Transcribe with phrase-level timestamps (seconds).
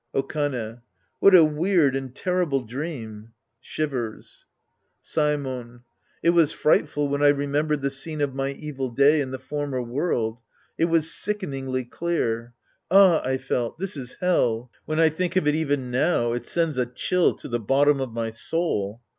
[0.15, 0.81] Okane.
[1.19, 3.33] What a weird and terrible dream!
[3.63, 4.45] {Shivers^
[5.03, 5.17] Sc.
[5.19, 5.83] II The Priest and His Disciples 39 Saemon.
[6.23, 9.79] It was frightful when I remembered the scene of my evil day in the former
[9.79, 10.39] world.
[10.79, 12.55] It was sickeningly clear.
[12.89, 16.79] "Ah," I felt, "this is Hell." When I think of it even now, it sends
[16.79, 19.01] a cliill to the bottom of my soul.